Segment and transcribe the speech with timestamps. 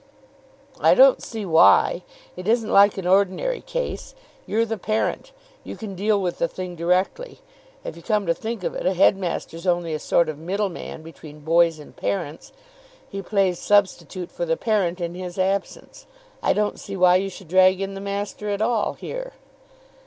[0.79, 2.01] "I don't see why.
[2.35, 4.15] It isn't like an ordinary case.
[4.47, 5.31] You're the parent.
[5.63, 7.41] You can deal with the thing directly.
[7.83, 11.41] If you come to think of it, a headmaster's only a sort of middleman between
[11.41, 12.51] boys and parents.
[13.11, 16.07] He plays substitute for the parent in his absence.
[16.41, 19.33] I don't see why you should drag in the master at all here."